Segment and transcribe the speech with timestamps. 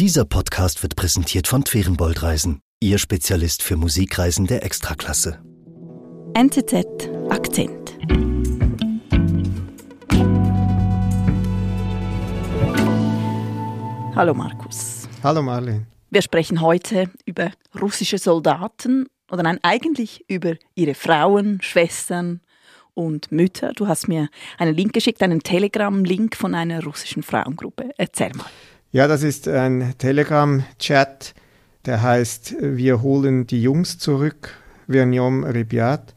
[0.00, 5.40] Dieser Podcast wird präsentiert von Twerenbold Reisen, Ihr Spezialist für Musikreisen der Extraklasse.
[6.34, 7.96] NZZ Akzent.
[14.16, 15.08] Hallo Markus.
[15.22, 15.86] Hallo Marlene.
[16.10, 22.40] Wir sprechen heute über russische Soldaten oder nein, eigentlich über ihre Frauen, Schwestern
[22.94, 23.72] und Mütter.
[23.74, 27.90] Du hast mir einen Link geschickt, einen Telegram-Link von einer russischen Frauengruppe.
[27.96, 28.50] Erzähl mal.
[28.94, 31.34] Ja, das ist ein Telegram-Chat,
[31.84, 34.50] der heißt Wir holen die Jungs zurück,
[34.88, 36.14] Verniom Ribiat.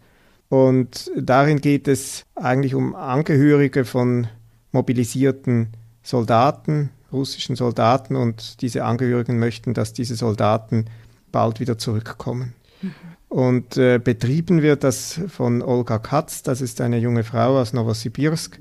[0.49, 4.27] Und darin geht es eigentlich um Angehörige von
[4.71, 5.69] mobilisierten
[6.03, 8.15] Soldaten, russischen Soldaten.
[8.15, 10.85] Und diese Angehörigen möchten, dass diese Soldaten
[11.31, 12.53] bald wieder zurückkommen.
[12.83, 12.91] Mhm.
[13.27, 18.59] Und äh, betrieben wird das von Olga Katz, das ist eine junge Frau aus Novosibirsk.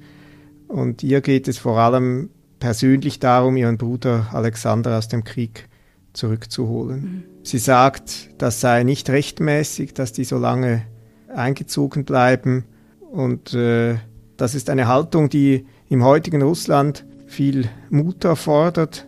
[0.69, 5.69] Und ihr geht es vor allem persönlich darum, ihren Bruder Alexander aus dem Krieg
[6.13, 7.01] zurückzuholen.
[7.01, 7.23] Mhm.
[7.43, 10.83] Sie sagt, das sei nicht rechtmäßig, dass die so lange
[11.29, 12.65] eingezogen bleiben.
[13.11, 13.97] Und äh,
[14.37, 19.07] das ist eine Haltung, die im heutigen Russland viel Mut erfordert,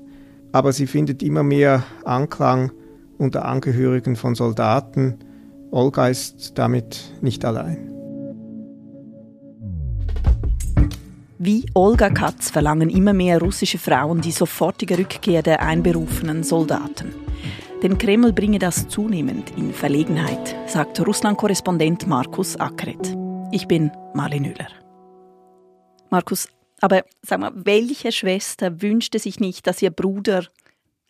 [0.52, 2.72] aber sie findet immer mehr Anklang
[3.16, 5.18] unter Angehörigen von Soldaten.
[5.70, 7.97] Olga ist damit nicht allein.
[11.40, 17.14] Wie Olga Katz verlangen immer mehr russische Frauen die sofortige Rückkehr der einberufenen Soldaten.
[17.80, 23.16] Den Kreml bringe das zunehmend in Verlegenheit, sagt Russland-Korrespondent Markus Ackret.
[23.52, 24.66] Ich bin Marlene Müller.
[26.10, 26.48] Markus,
[26.80, 30.44] aber sag mal, welche Schwester wünschte sich nicht, dass ihr Bruder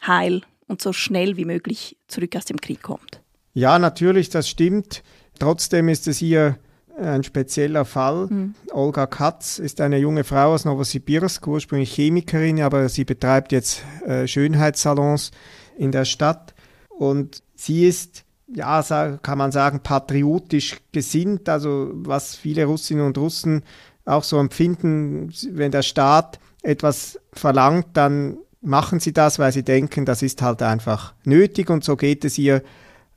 [0.06, 3.22] heil und so schnell wie möglich zurück aus dem Krieg kommt?
[3.54, 5.02] Ja, natürlich, das stimmt.
[5.38, 6.58] Trotzdem ist es hier
[6.98, 8.26] ein spezieller Fall.
[8.26, 8.54] Mhm.
[8.72, 14.26] Olga Katz ist eine junge Frau aus Novosibirsk, ursprünglich Chemikerin, aber sie betreibt jetzt äh,
[14.26, 15.30] Schönheitssalons
[15.76, 16.54] in der Stadt.
[16.88, 18.82] Und sie ist, ja,
[19.22, 23.62] kann man sagen, patriotisch gesinnt, also was viele Russinnen und Russen
[24.04, 30.04] auch so empfinden, wenn der Staat etwas verlangt, dann machen sie das, weil sie denken,
[30.04, 32.62] das ist halt einfach nötig und so geht es ihr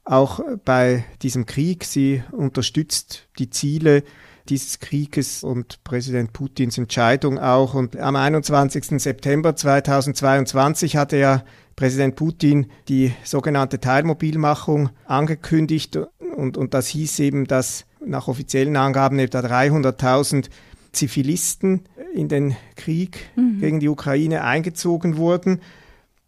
[0.03, 1.83] auch bei diesem Krieg.
[1.83, 4.03] Sie unterstützt die Ziele
[4.49, 7.73] dieses Krieges und Präsident Putins Entscheidung auch.
[7.73, 9.01] Und am 21.
[9.01, 11.43] September 2022 hatte ja
[11.75, 15.97] Präsident Putin die sogenannte Teilmobilmachung angekündigt.
[16.35, 20.49] Und, und das hieß eben, dass nach offiziellen Angaben etwa 300.000
[20.91, 21.83] Zivilisten
[22.13, 23.59] in den Krieg mhm.
[23.59, 25.61] gegen die Ukraine eingezogen wurden.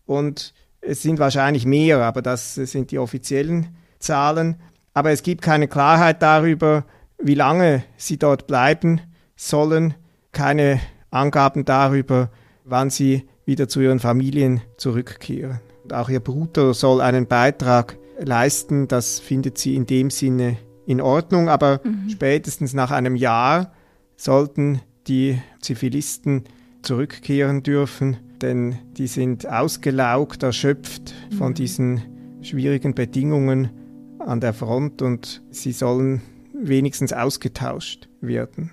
[0.06, 0.54] Und
[0.86, 3.68] es sind wahrscheinlich mehr, aber das sind die offiziellen
[4.00, 4.58] Zahlen.
[4.94, 6.86] Aber es gibt keine Klarheit darüber,
[7.18, 9.02] wie lange sie dort bleiben
[9.36, 9.96] sollen,
[10.32, 10.80] keine
[11.10, 12.30] Angaben darüber,
[12.64, 15.60] wann sie wieder zu ihren Familien zurückkehren.
[15.84, 21.02] Und auch ihr Bruder soll einen Beitrag leisten, das findet sie in dem Sinne in
[21.02, 22.10] Ordnung, aber mhm.
[22.10, 23.72] spätestens nach einem Jahr
[24.16, 26.44] sollten die Zivilisten
[26.82, 31.54] zurückkehren dürfen denn die sind ausgelaugt, erschöpft von mhm.
[31.56, 32.02] diesen
[32.42, 33.72] schwierigen Bedingungen
[34.20, 36.22] an der Front und sie sollen
[36.54, 38.72] wenigstens ausgetauscht werden.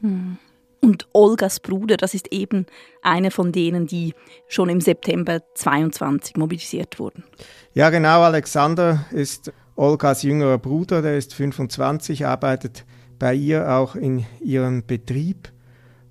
[0.00, 0.38] Mhm.
[0.80, 2.66] Und Olgas Bruder, das ist eben
[3.00, 4.12] einer von denen, die
[4.48, 7.24] schon im September 22 mobilisiert wurden.
[7.72, 8.20] Ja, genau.
[8.20, 12.84] Alexander ist Olgas jüngerer Bruder, der ist 25, arbeitet
[13.18, 15.50] bei ihr auch in ihrem Betrieb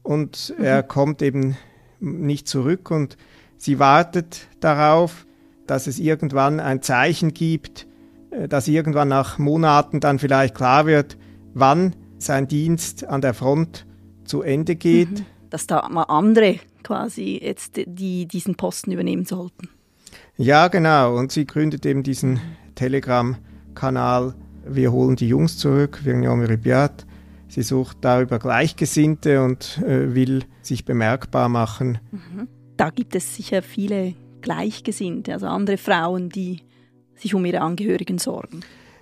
[0.01, 0.63] und mhm.
[0.65, 1.55] er kommt eben
[2.03, 3.17] nicht zurück und
[3.57, 5.25] sie wartet darauf,
[5.67, 7.87] dass es irgendwann ein Zeichen gibt,
[8.31, 11.17] äh, dass irgendwann nach Monaten dann vielleicht klar wird,
[11.53, 13.85] wann sein Dienst an der Front
[14.25, 15.11] zu Ende geht.
[15.11, 15.25] Mhm.
[15.49, 19.69] Dass da mal andere quasi jetzt die diesen Posten übernehmen sollten.
[20.37, 21.15] Ja, genau.
[21.17, 22.39] Und sie gründet eben diesen
[22.75, 24.33] Telegram-Kanal
[24.65, 27.05] Wir holen die Jungs zurück, Virniom Ribiat.
[27.53, 31.99] Sie sucht darüber Gleichgesinnte und äh, will sich bemerkbar machen.
[32.09, 32.47] Mhm.
[32.77, 36.61] Da gibt es sicher viele Gleichgesinnte, also andere Frauen, die
[37.13, 38.61] sich um ihre Angehörigen sorgen.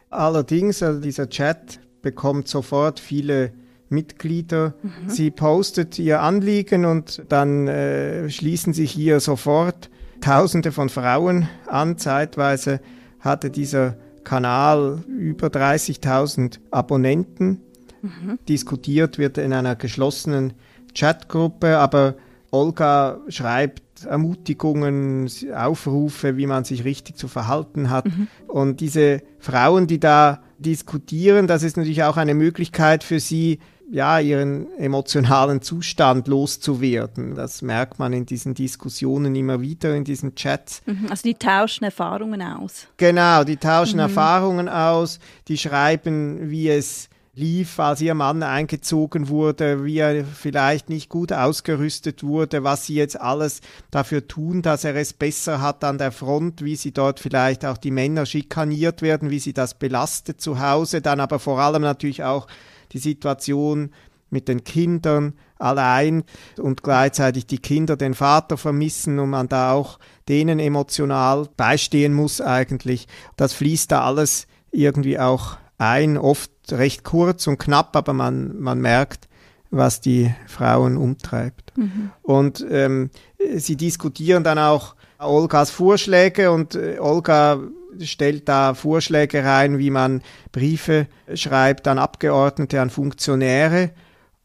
[0.09, 3.53] Allerdings, also dieser Chat bekommt sofort viele
[3.87, 4.73] Mitglieder.
[4.83, 5.07] Mhm.
[5.09, 9.89] Sie postet ihr Anliegen und dann äh, schließen sich hier sofort
[10.19, 11.97] Tausende von Frauen an.
[11.97, 12.81] Zeitweise
[13.21, 13.95] hatte dieser
[14.25, 17.61] Kanal über 30.000 Abonnenten.
[18.01, 18.39] Mhm.
[18.47, 20.53] Diskutiert wird in einer geschlossenen
[20.93, 22.15] Chatgruppe, aber
[22.51, 28.05] Olga schreibt Ermutigungen, Aufrufe, wie man sich richtig zu verhalten hat.
[28.05, 28.27] Mhm.
[28.47, 33.59] Und diese Frauen, die da diskutieren, das ist natürlich auch eine Möglichkeit für sie,
[33.89, 37.35] ja, ihren emotionalen Zustand loszuwerden.
[37.35, 40.81] Das merkt man in diesen Diskussionen immer wieder, in diesen Chats.
[41.09, 42.87] Also die tauschen Erfahrungen aus.
[42.95, 44.01] Genau, die tauschen mhm.
[44.01, 45.19] Erfahrungen aus,
[45.49, 51.31] die schreiben, wie es lief, als ihr Mann eingezogen wurde, wie er vielleicht nicht gut
[51.31, 56.11] ausgerüstet wurde, was sie jetzt alles dafür tun, dass er es besser hat an der
[56.11, 60.59] Front, wie sie dort vielleicht auch die Männer schikaniert werden, wie sie das belastet zu
[60.59, 62.47] Hause, dann aber vor allem natürlich auch
[62.91, 63.91] die Situation
[64.29, 66.23] mit den Kindern allein
[66.57, 72.41] und gleichzeitig die Kinder den Vater vermissen und man da auch denen emotional beistehen muss
[72.41, 73.07] eigentlich.
[73.37, 78.79] Das fließt da alles irgendwie auch ein, oft recht kurz und knapp, aber man, man
[78.79, 79.27] merkt,
[79.71, 81.75] was die Frauen umtreibt.
[81.77, 82.11] Mhm.
[82.21, 83.09] Und ähm,
[83.55, 87.59] sie diskutieren dann auch Olgas Vorschläge und äh, Olga
[87.99, 90.21] stellt da Vorschläge rein, wie man
[90.51, 93.91] Briefe schreibt an Abgeordnete, an Funktionäre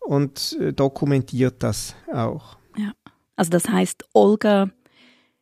[0.01, 2.57] und äh, dokumentiert das auch.
[2.77, 2.93] Ja,
[3.37, 4.71] also das heißt, Olga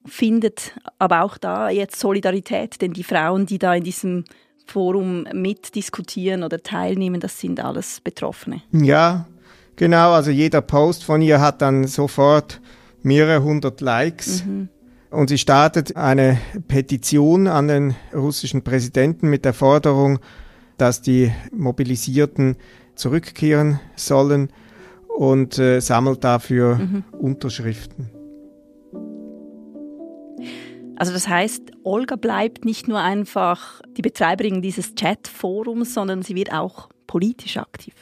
[0.07, 4.25] findet aber auch da jetzt Solidarität, denn die Frauen, die da in diesem
[4.67, 8.63] Forum mitdiskutieren oder teilnehmen, das sind alles Betroffene.
[8.73, 9.27] Ja,
[9.77, 10.13] genau.
[10.13, 12.61] Also jeder Post von ihr hat dann sofort
[13.03, 14.45] mehrere hundert Likes.
[14.45, 14.69] Mhm.
[15.11, 20.19] Und sie startet eine Petition an den russischen Präsidenten mit der Forderung,
[20.77, 22.57] dass die Mobilisierten
[22.97, 24.49] zurückkehren sollen
[25.17, 27.05] und äh, sammelt dafür mhm.
[27.13, 28.11] Unterschriften.
[30.97, 36.53] Also das heißt, Olga bleibt nicht nur einfach die Betreiberin dieses Chatforums, sondern sie wird
[36.53, 37.95] auch politisch aktiv.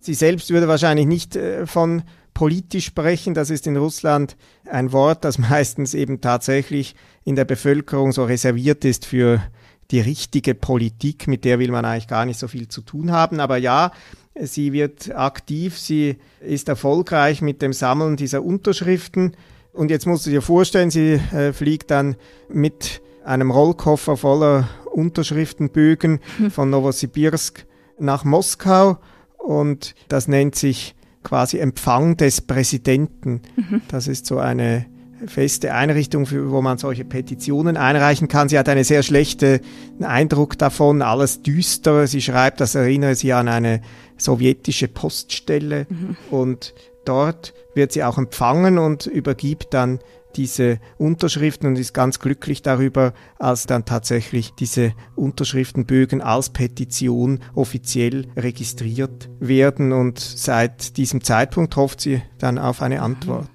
[0.00, 2.02] Sie selbst würde wahrscheinlich nicht äh, von
[2.34, 3.32] politisch sprechen.
[3.32, 6.94] Das ist in Russland ein Wort, das meistens eben tatsächlich
[7.24, 9.42] in der Bevölkerung so reserviert ist für
[9.90, 13.40] die richtige Politik, mit der will man eigentlich gar nicht so viel zu tun haben.
[13.40, 13.92] Aber ja,
[14.34, 19.32] sie wird aktiv, sie ist erfolgreich mit dem Sammeln dieser Unterschriften.
[19.76, 22.16] Und jetzt musst du dir vorstellen, sie äh, fliegt dann
[22.48, 26.20] mit einem Rollkoffer voller Unterschriftenbögen
[26.50, 27.66] von Novosibirsk
[27.98, 28.98] nach Moskau
[29.38, 33.42] und das nennt sich quasi Empfang des Präsidenten.
[33.56, 33.82] Mhm.
[33.88, 34.86] Das ist so eine
[35.26, 38.48] feste Einrichtung, für, wo man solche Petitionen einreichen kann.
[38.48, 39.60] Sie hat einen sehr schlechten
[40.00, 42.06] Eindruck davon, alles düster.
[42.06, 43.80] Sie schreibt, das erinnere sie an eine
[44.16, 46.16] sowjetische Poststelle mhm.
[46.30, 46.74] und
[47.08, 50.00] dort wird sie auch empfangen und übergibt dann
[50.36, 58.26] diese Unterschriften und ist ganz glücklich darüber, als dann tatsächlich diese Unterschriftenbögen als Petition offiziell
[58.36, 63.48] registriert werden und seit diesem Zeitpunkt hofft sie dann auf eine Antwort.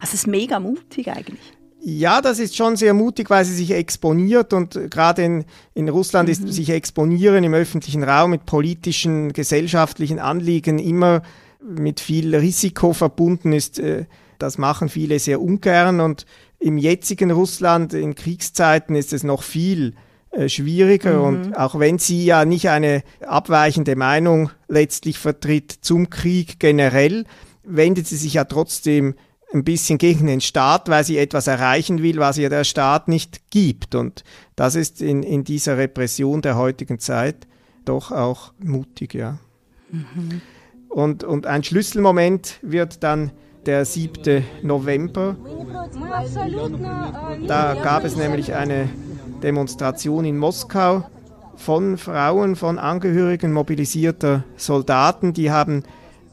[0.00, 1.52] Das ist mega mutig eigentlich.
[1.88, 6.28] Ja, das ist schon sehr mutig, weil sie sich exponiert und gerade in, in Russland
[6.28, 6.32] mhm.
[6.32, 11.22] ist sich exponieren im öffentlichen Raum mit politischen, gesellschaftlichen Anliegen immer
[11.66, 13.78] mit viel Risiko verbunden ist.
[13.78, 14.06] Äh,
[14.38, 16.26] das machen viele sehr ungern und
[16.58, 19.94] im jetzigen Russland in Kriegszeiten ist es noch viel
[20.30, 21.24] äh, schwieriger mhm.
[21.24, 27.24] und auch wenn sie ja nicht eine abweichende Meinung letztlich vertritt zum Krieg generell,
[27.62, 29.14] wendet sie sich ja trotzdem
[29.52, 33.50] ein bisschen gegen den Staat, weil sie etwas erreichen will, was ihr der Staat nicht
[33.50, 33.94] gibt.
[33.94, 34.24] Und
[34.56, 37.46] das ist in, in dieser Repression der heutigen Zeit
[37.84, 39.38] doch auch mutig, ja.
[39.90, 40.42] Mhm.
[40.88, 43.30] Und, und ein Schlüsselmoment wird dann
[43.66, 44.44] der 7.
[44.62, 45.36] November.
[47.46, 48.88] Da gab es nämlich eine
[49.42, 51.04] Demonstration in Moskau
[51.56, 55.32] von Frauen, von Angehörigen mobilisierter Soldaten.
[55.32, 55.82] Die haben,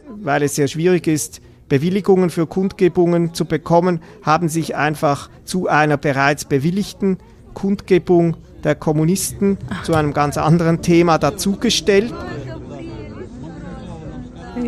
[0.07, 5.97] weil es sehr schwierig ist, Bewilligungen für Kundgebungen zu bekommen, haben sich einfach zu einer
[5.97, 7.17] bereits bewilligten
[7.53, 12.13] Kundgebung der Kommunisten zu einem ganz anderen Thema dazugestellt.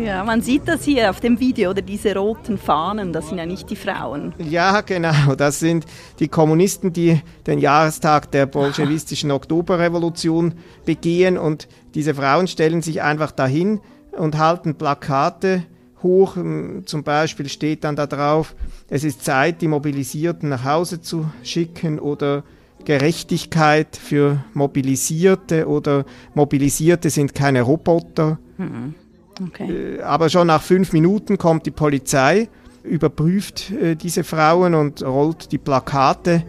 [0.06, 3.44] Ja, man sieht das hier auf dem Video, oder diese roten Fahnen, das sind ja
[3.44, 4.32] nicht die Frauen.
[4.38, 5.84] Ja, genau, das sind
[6.20, 13.32] die Kommunisten, die den Jahrestag der bolschewistischen Oktoberrevolution begehen und diese Frauen stellen sich einfach
[13.32, 13.80] dahin
[14.12, 15.64] und halten Plakate
[16.04, 16.36] hoch.
[16.84, 18.54] Zum Beispiel steht dann da drauf,
[18.88, 22.44] es ist Zeit, die Mobilisierten nach Hause zu schicken oder
[22.84, 28.38] Gerechtigkeit für Mobilisierte oder Mobilisierte sind keine Roboter.
[28.56, 28.94] Mhm.
[29.42, 29.96] Okay.
[29.96, 32.48] Äh, aber schon nach fünf Minuten kommt die Polizei,
[32.82, 36.44] überprüft äh, diese Frauen und rollt die Plakate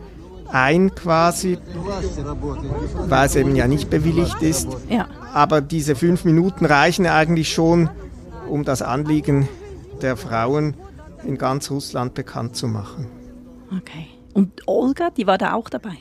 [0.50, 1.58] ein quasi,
[3.08, 4.70] weil es eben ja nicht bewilligt ist.
[4.90, 5.08] Ja.
[5.34, 7.90] Aber diese fünf Minuten reichen eigentlich schon,
[8.50, 9.48] um das Anliegen
[10.02, 10.76] der Frauen
[11.26, 13.08] in ganz Russland bekannt zu machen.
[13.76, 14.08] Okay.
[14.34, 15.98] Und Olga, die war da auch dabei?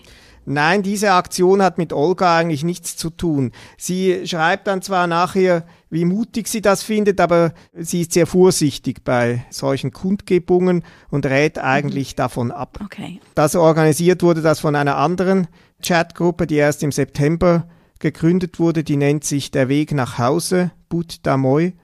[0.49, 3.51] Nein, diese Aktion hat mit Olga eigentlich nichts zu tun.
[3.77, 9.03] Sie schreibt dann zwar nachher, wie mutig sie das findet, aber sie ist sehr vorsichtig
[9.05, 12.17] bei solchen Kundgebungen und rät eigentlich mhm.
[12.17, 12.79] davon ab.
[12.85, 13.21] Okay.
[13.35, 15.49] Das organisiert wurde das von einer anderen
[15.83, 21.27] Chatgruppe, die erst im September gegründet wurde, die nennt sich Der Weg nach Hause, But
[21.27, 21.75] Damoy.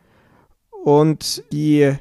[0.85, 1.93] Und die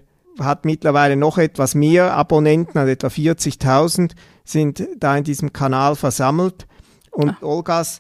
[0.46, 4.12] hat mittlerweile noch etwas mehr Abonnenten, also etwa 40.000
[4.44, 6.68] sind da in diesem Kanal versammelt.
[7.12, 7.38] Und ah.
[7.42, 8.00] Olgas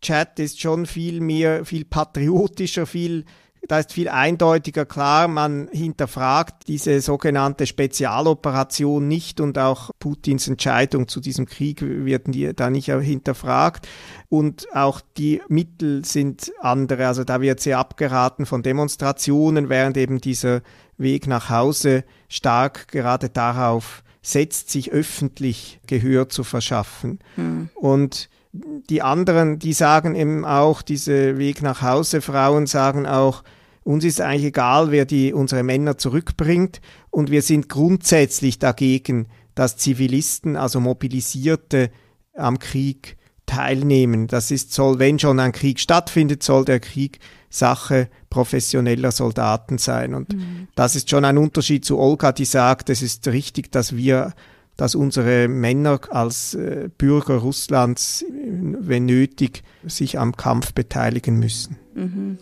[0.00, 3.24] Chat ist schon viel mehr, viel patriotischer, viel
[3.68, 11.06] da ist viel eindeutiger klar, man hinterfragt diese sogenannte Spezialoperation nicht und auch Putins Entscheidung
[11.06, 12.26] zu diesem Krieg wird
[12.58, 13.86] da nicht hinterfragt.
[14.28, 17.06] Und auch die Mittel sind andere.
[17.06, 20.62] Also da wird sehr abgeraten von Demonstrationen, während eben dieser
[21.02, 27.18] Weg nach Hause stark gerade darauf setzt, sich öffentlich Gehör zu verschaffen.
[27.36, 27.70] Mhm.
[27.74, 33.42] Und die anderen, die sagen eben auch, diese Weg nach Hause Frauen sagen auch,
[33.84, 36.80] uns ist eigentlich egal, wer die, unsere Männer zurückbringt
[37.10, 41.90] und wir sind grundsätzlich dagegen, dass Zivilisten, also Mobilisierte
[42.34, 44.26] am Krieg teilnehmen.
[44.26, 47.18] Das ist, soll, wenn schon ein Krieg stattfindet, soll der Krieg
[47.50, 50.14] Sache professioneller Soldaten sein.
[50.14, 50.68] Und mhm.
[50.74, 54.32] das ist schon ein Unterschied zu Olga, die sagt, es ist richtig, dass wir
[54.76, 61.76] dass unsere Männer als äh, Bürger Russlands, wenn nötig, sich am Kampf beteiligen müssen.
[61.94, 62.38] Mhm.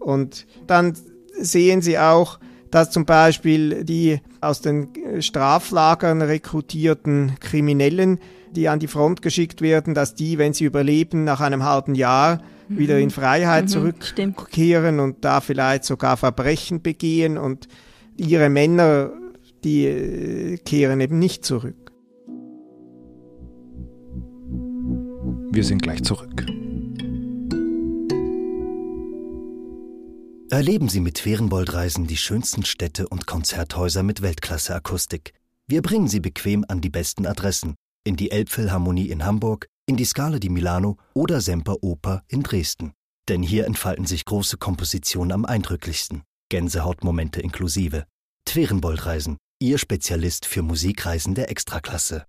[0.00, 0.94] Und dann
[1.38, 4.88] sehen Sie auch, dass zum Beispiel die aus den
[5.20, 8.18] Straflagern rekrutierten Kriminellen,
[8.54, 12.42] die an die Front geschickt werden, dass die, wenn sie überleben, nach einem halben Jahr
[12.68, 12.78] mhm.
[12.78, 15.00] wieder in Freiheit mhm, zurückkehren stimmt.
[15.00, 17.68] und da vielleicht sogar Verbrechen begehen und
[18.16, 19.12] ihre Männer
[19.64, 21.92] die äh, kehren eben nicht zurück.
[25.52, 26.46] Wir sind gleich zurück.
[30.50, 35.32] Erleben Sie mit Ferienboldreisen die schönsten Städte und Konzerthäuser mit Weltklasse-Akustik.
[35.68, 37.76] Wir bringen Sie bequem an die besten Adressen.
[38.02, 42.92] In die Elbphilharmonie in Hamburg, in die Scala di Milano oder Semper Oper in Dresden.
[43.28, 46.22] Denn hier entfalten sich große Kompositionen am eindrücklichsten.
[46.48, 48.06] Gänsehautmomente inklusive.
[48.46, 49.36] Twerenboldreisen.
[49.60, 52.24] Ihr Spezialist für Musikreisen der Extraklasse.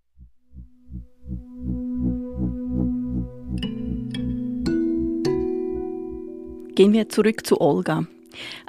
[6.75, 8.05] Gehen wir zurück zu Olga.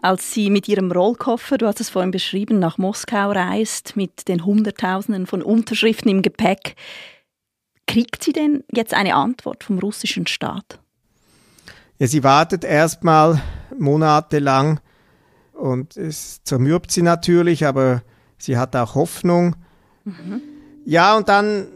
[0.00, 4.44] Als sie mit ihrem Rollkoffer, du hast es vorhin beschrieben, nach Moskau reist, mit den
[4.44, 6.76] Hunderttausenden von Unterschriften im Gepäck,
[7.86, 10.80] kriegt sie denn jetzt eine Antwort vom russischen Staat?
[11.98, 13.42] Ja, sie wartet erstmal
[13.78, 14.80] monatelang
[15.52, 18.02] und es zermürbt sie natürlich, aber
[18.42, 19.54] Sie hat auch Hoffnung.
[20.04, 20.42] Mhm.
[20.84, 21.68] Ja, und dann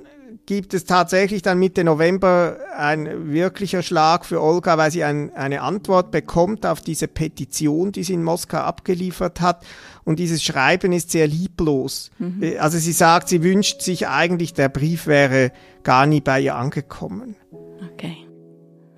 [0.46, 5.60] gibt es tatsächlich dann Mitte November ein wirklicher Schlag für Olga, weil sie ein, eine
[5.60, 9.66] Antwort bekommt auf diese Petition, die sie in Moskau abgeliefert hat.
[10.04, 12.10] Und dieses Schreiben ist sehr lieblos.
[12.18, 12.42] Mhm.
[12.42, 15.50] Äh, also sie sagt, sie wünscht sich eigentlich, der Brief wäre
[15.82, 17.34] gar nie bei ihr angekommen.
[17.92, 18.16] Okay.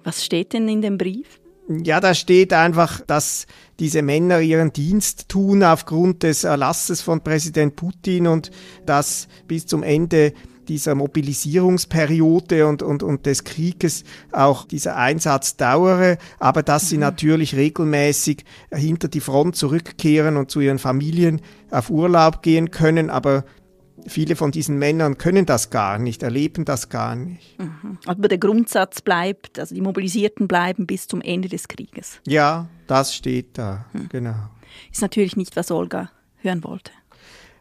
[0.05, 1.41] Was steht denn in dem Brief?
[1.69, 3.47] Ja, da steht einfach, dass
[3.79, 8.51] diese Männer ihren Dienst tun aufgrund des Erlasses von Präsident Putin und
[8.87, 10.33] dass bis zum Ende
[10.69, 17.03] dieser Mobilisierungsperiode und, und, und des Krieges auch dieser Einsatz dauere, aber dass sie mhm.
[17.03, 23.45] natürlich regelmäßig hinter die Front zurückkehren und zu ihren Familien auf Urlaub gehen können, aber
[24.07, 27.59] viele von diesen Männern können das gar nicht, erleben das gar nicht.
[27.59, 27.99] Mhm.
[28.07, 32.21] Aber der Grundsatz bleibt, also die Mobilisierten bleiben bis zum Ende des Krieges.
[32.27, 34.09] Ja, das steht da, mhm.
[34.09, 34.51] genau.
[34.93, 36.93] Ist natürlich nicht, was Olga hören wollte.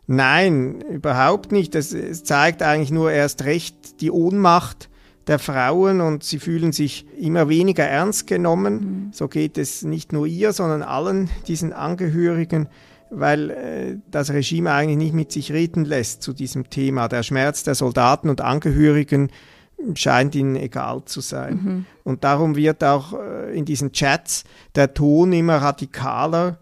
[0.08, 1.76] Nein, überhaupt nicht.
[1.76, 4.90] Es, es zeigt eigentlich nur erst recht die Ohnmacht
[5.28, 8.74] der Frauen und sie fühlen sich immer weniger ernst genommen.
[8.74, 9.10] Mhm.
[9.12, 12.70] So geht es nicht nur ihr, sondern allen diesen Angehörigen
[13.10, 17.08] weil äh, das Regime eigentlich nicht mit sich reden lässt zu diesem Thema.
[17.08, 19.32] Der Schmerz der Soldaten und Angehörigen
[19.94, 21.54] scheint ihnen egal zu sein.
[21.54, 21.86] Mhm.
[22.04, 24.44] Und darum wird auch äh, in diesen Chats
[24.76, 26.60] der Ton immer radikaler,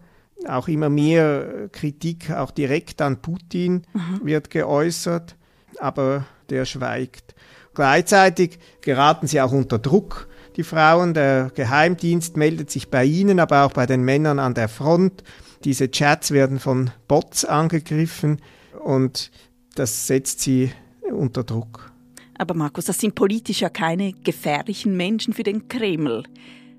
[0.48, 4.20] auch immer mehr Kritik auch direkt an Putin mhm.
[4.22, 5.36] wird geäußert,
[5.78, 7.34] aber der schweigt.
[7.74, 10.28] Gleichzeitig geraten sie auch unter Druck.
[10.56, 14.68] Die Frauen, der Geheimdienst meldet sich bei ihnen, aber auch bei den Männern an der
[14.68, 15.22] Front.
[15.64, 18.40] Diese Chats werden von Bots angegriffen
[18.82, 19.30] und
[19.74, 20.72] das setzt sie
[21.12, 21.92] unter Druck.
[22.38, 26.24] Aber Markus, das sind politisch ja keine gefährlichen Menschen für den Kreml.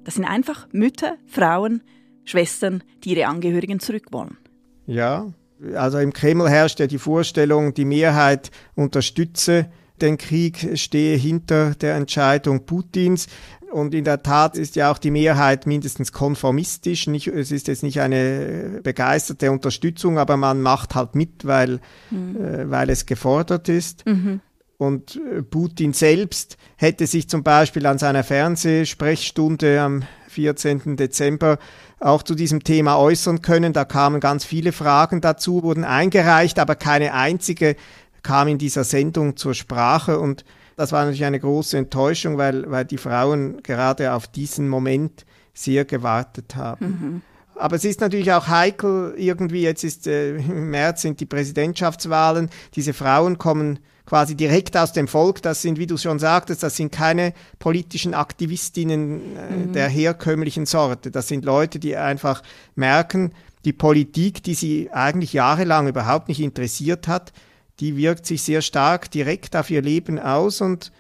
[0.04, 1.84] Das sind einfach Mütter, Frauen,
[2.28, 4.38] Schwestern, die ihre Angehörigen zurückwollen.
[4.86, 5.28] Ja,
[5.76, 9.68] also im Kreml herrscht ja die Vorstellung, die Mehrheit unterstütze
[10.02, 13.28] den Krieg stehe hinter der Entscheidung Putins.
[13.72, 17.08] Und in der Tat ist ja auch die Mehrheit mindestens konformistisch.
[17.08, 21.80] Nicht, es ist jetzt nicht eine begeisterte Unterstützung, aber man macht halt mit, weil,
[22.10, 22.38] mhm.
[22.38, 24.06] äh, weil es gefordert ist.
[24.06, 24.40] Mhm.
[24.78, 30.04] Und äh, Putin selbst hätte sich zum Beispiel an seiner Fernsehsprechstunde am
[30.38, 30.96] 14.
[30.98, 31.58] Dezember
[32.00, 33.74] auch zu diesem Thema äußern können.
[33.74, 37.76] Da kamen ganz viele Fragen dazu, wurden eingereicht, aber keine einzige
[38.22, 40.20] kam in dieser Sendung zur Sprache.
[40.20, 45.26] Und das war natürlich eine große Enttäuschung, weil, weil die Frauen gerade auf diesen Moment
[45.56, 46.86] sehr gewartet haben.
[46.86, 47.22] Mhm.
[47.56, 52.52] Aber es ist natürlich auch heikel, irgendwie, jetzt ist äh, im März sind die Präsidentschaftswahlen,
[52.76, 55.42] diese Frauen kommen quasi direkt aus dem Volk.
[55.42, 59.74] Das sind, wie du schon sagtest, das sind keine politischen Aktivistinnen äh, mhm.
[59.74, 61.12] der herkömmlichen Sorte.
[61.12, 62.42] Das sind Leute, die einfach
[62.76, 63.34] merken,
[63.66, 67.34] die Politik, die sie eigentlich jahrelang überhaupt nicht interessiert hat,
[67.82, 70.92] die wirkt sich sehr stark direkt auf ihr Leben aus und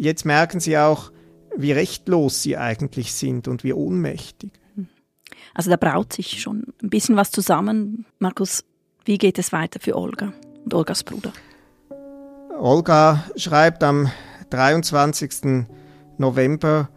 [0.00, 1.12] jetzt merken sie auch,
[1.56, 4.50] wie rechtlos sie eigentlich sind und wie ohnmächtig.
[5.54, 8.06] Also da braut sich schon ein bisschen was zusammen.
[8.18, 8.64] Markus,
[9.04, 10.32] wie geht es weiter für Olga
[10.64, 11.32] und Olgas Bruder?
[12.58, 14.10] Olga schreibt am
[14.50, 15.66] 23.
[16.16, 16.88] November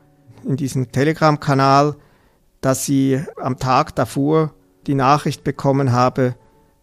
[0.45, 1.95] in diesem Telegram-Kanal,
[2.61, 4.53] dass sie am Tag davor
[4.87, 6.35] die Nachricht bekommen habe,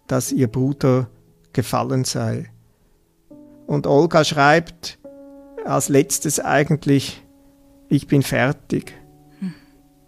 [0.07, 1.09] dass ihr Bruder
[1.53, 2.51] gefallen sei.
[3.67, 4.99] Und Olga schreibt
[5.65, 7.25] als letztes eigentlich,
[7.89, 8.93] ich bin fertig.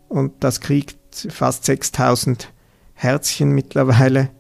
[0.09, 0.99] Und das kriegt
[1.31, 2.53] fast 6000
[2.95, 4.31] Herzchen mittlerweile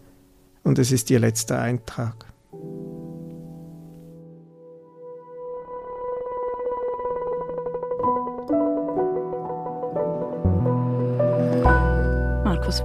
[0.64, 2.27] und es ist ihr letzter Eintrag.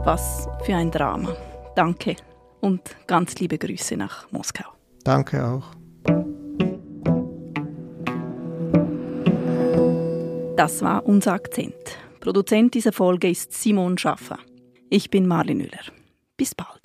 [0.03, 1.35] Was für ein Drama.
[1.75, 2.15] Danke
[2.61, 4.65] und ganz liebe Grüße nach Moskau.
[5.03, 5.63] Danke auch.
[10.55, 11.73] Das war unser Akzent.
[12.19, 14.37] Produzent dieser Folge ist Simon Schaffer.
[14.89, 15.83] Ich bin Marlin Müller.
[16.37, 16.82] Bis bald.